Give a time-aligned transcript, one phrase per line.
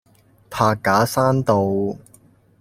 [0.49, 1.95] 柏架山道